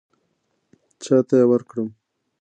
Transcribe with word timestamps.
چاته 1.03 1.35
یې 1.39 1.45
ورکړم. 1.49 1.87